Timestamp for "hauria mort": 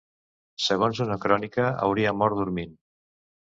1.87-2.41